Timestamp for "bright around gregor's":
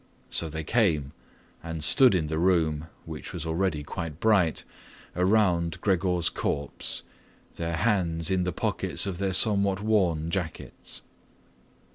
4.19-6.27